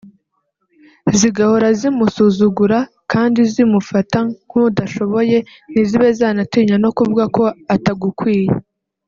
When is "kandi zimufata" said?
3.11-4.19